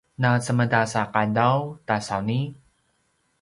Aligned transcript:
na 0.21 0.29
cemedas 0.45 0.91
a 1.01 1.03
qadaw 1.13 1.57
ta 1.87 1.95
sauni? 2.07 2.41